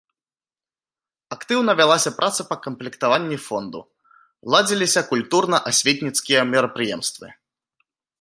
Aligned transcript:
Актыўна 1.35 1.71
вялася 1.81 2.11
праца 2.21 2.41
па 2.49 2.55
камплектаванні 2.65 3.37
фонду, 3.47 3.79
ладзіліся 4.55 5.01
культурна-асветніцкія 5.11 6.41
мерапрыемствы. 6.53 7.27